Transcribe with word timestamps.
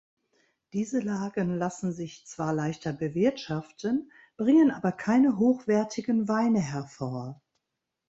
Diese 0.73 0.97
Lagen 0.99 1.59
lassen 1.59 1.91
sich 1.93 2.25
zwar 2.25 2.53
leichter 2.53 2.91
bewirtschaften, 2.91 4.11
bringen 4.35 4.71
aber 4.71 4.91
keine 4.91 5.37
hochwertigen 5.37 6.27
Weine 6.27 6.59
hervor. 6.61 7.39